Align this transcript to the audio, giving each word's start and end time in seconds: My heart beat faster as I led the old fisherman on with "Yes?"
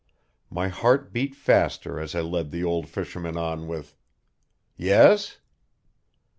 My 0.49 0.67
heart 0.69 1.13
beat 1.13 1.35
faster 1.35 1.99
as 1.99 2.15
I 2.15 2.21
led 2.21 2.49
the 2.49 2.63
old 2.63 2.87
fisherman 2.87 3.37
on 3.37 3.67
with 3.67 3.95
"Yes?" 4.75 5.37